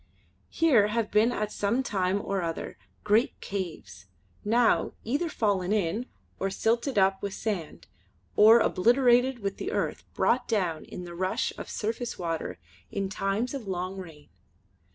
Here 0.49 0.87
have 0.87 1.11
been 1.11 1.31
at 1.31 1.51
some 1.51 1.83
time 1.83 2.19
or 2.19 2.41
other 2.41 2.75
great 3.03 3.39
caves, 3.39 4.07
now 4.43 4.93
either 5.03 5.29
fallen 5.29 5.71
in 5.71 6.07
or 6.39 6.49
silted 6.49 6.97
up 6.97 7.21
with 7.21 7.35
sand, 7.35 7.85
or 8.35 8.61
obliterated 8.61 9.43
with 9.43 9.57
the 9.57 9.71
earth 9.71 10.03
brought 10.15 10.47
down 10.47 10.85
in 10.85 11.03
the 11.03 11.13
rush 11.13 11.53
of 11.55 11.69
surface 11.69 12.17
water 12.17 12.57
in 12.89 13.09
times 13.09 13.53
of 13.53 13.67
long 13.67 13.95
rain. 13.97 14.29